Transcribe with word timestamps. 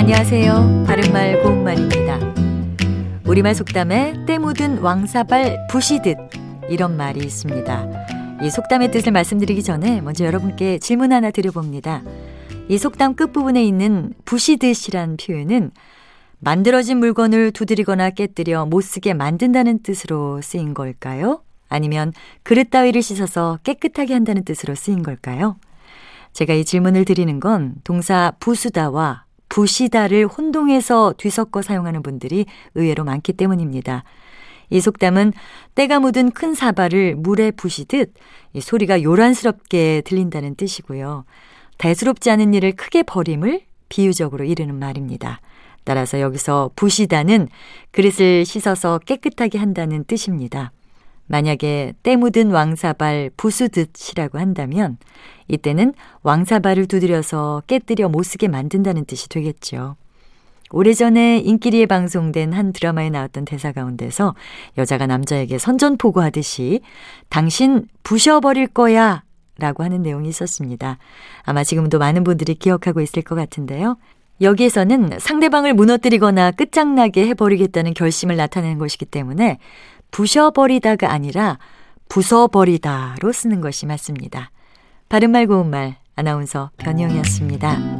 안녕하세요. 0.00 0.84
바른말 0.86 1.42
고운말입니다. 1.42 2.18
우리말 3.26 3.54
속담에 3.54 4.24
때 4.26 4.38
묻은 4.38 4.78
왕사발 4.78 5.66
부시듯 5.68 6.16
이런 6.70 6.96
말이 6.96 7.20
있습니다. 7.20 8.40
이 8.42 8.48
속담의 8.48 8.92
뜻을 8.92 9.12
말씀드리기 9.12 9.62
전에 9.62 10.00
먼저 10.00 10.24
여러분께 10.24 10.78
질문 10.78 11.12
하나 11.12 11.30
드려봅니다. 11.30 12.02
이 12.68 12.78
속담 12.78 13.14
끝부분에 13.14 13.62
있는 13.62 14.14
부시듯이란 14.24 15.18
표현은 15.18 15.70
만들어진 16.38 16.96
물건을 16.96 17.50
두드리거나 17.50 18.08
깨뜨려 18.08 18.64
못쓰게 18.64 19.12
만든다는 19.12 19.82
뜻으로 19.82 20.40
쓰인 20.40 20.72
걸까요? 20.72 21.42
아니면 21.68 22.14
그릇 22.42 22.70
따위를 22.70 23.02
씻어서 23.02 23.58
깨끗하게 23.64 24.14
한다는 24.14 24.44
뜻으로 24.44 24.74
쓰인 24.74 25.02
걸까요? 25.02 25.56
제가 26.32 26.54
이 26.54 26.64
질문을 26.64 27.04
드리는 27.04 27.38
건 27.38 27.74
동사 27.84 28.32
부수다와 28.40 29.24
부시다를 29.50 30.26
혼동해서 30.26 31.12
뒤섞어 31.18 31.60
사용하는 31.60 32.02
분들이 32.02 32.46
의외로 32.74 33.04
많기 33.04 33.34
때문입니다. 33.34 34.04
이 34.70 34.80
속담은 34.80 35.34
때가 35.74 36.00
묻은 36.00 36.30
큰 36.30 36.54
사발을 36.54 37.16
물에 37.16 37.50
부시듯 37.50 38.14
이 38.54 38.60
소리가 38.60 39.02
요란스럽게 39.02 40.02
들린다는 40.06 40.54
뜻이고요. 40.54 41.24
대수롭지 41.76 42.30
않은 42.30 42.54
일을 42.54 42.72
크게 42.72 43.02
버림을 43.02 43.62
비유적으로 43.88 44.44
이르는 44.44 44.78
말입니다. 44.78 45.40
따라서 45.84 46.20
여기서 46.20 46.70
부시다는 46.76 47.48
그릇을 47.90 48.44
씻어서 48.44 48.98
깨끗하게 48.98 49.58
한다는 49.58 50.04
뜻입니다. 50.04 50.72
만약에 51.30 51.94
때 52.02 52.16
묻은 52.16 52.50
왕사발 52.50 53.30
부수듯이라고 53.36 54.40
한다면 54.40 54.98
이때는 55.46 55.94
왕사발을 56.24 56.86
두드려서 56.86 57.62
깨뜨려 57.68 58.08
못쓰게 58.08 58.48
만든다는 58.48 59.04
뜻이 59.04 59.28
되겠죠. 59.28 59.94
오래전에 60.72 61.38
인기리에 61.38 61.86
방송된 61.86 62.52
한 62.52 62.72
드라마에 62.72 63.10
나왔던 63.10 63.44
대사 63.44 63.70
가운데서 63.70 64.34
여자가 64.76 65.06
남자에게 65.06 65.58
선전포고 65.58 66.20
하듯이 66.20 66.80
당신 67.28 67.86
부셔버릴 68.02 68.66
거야 68.68 69.22
라고 69.58 69.84
하는 69.84 70.02
내용이 70.02 70.28
있었습니다. 70.28 70.98
아마 71.44 71.62
지금도 71.62 72.00
많은 72.00 72.24
분들이 72.24 72.56
기억하고 72.56 73.00
있을 73.00 73.22
것 73.22 73.36
같은데요. 73.36 73.98
여기에서는 74.40 75.18
상대방을 75.20 75.74
무너뜨리거나 75.74 76.50
끝장나게 76.52 77.26
해버리겠다는 77.28 77.94
결심을 77.94 78.36
나타내는 78.36 78.78
것이기 78.78 79.04
때문에 79.04 79.58
부셔버리다가 80.10 81.12
아니라 81.12 81.58
부숴버리다로 82.08 83.32
쓰는 83.32 83.60
것이 83.60 83.86
맞습니다. 83.86 84.50
바른말 85.08 85.46
고운말 85.46 85.96
아나운서 86.16 86.70
변희영이었습니다. 86.78 87.99